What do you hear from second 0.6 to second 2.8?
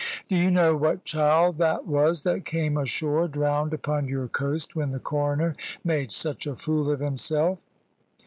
what child that was that came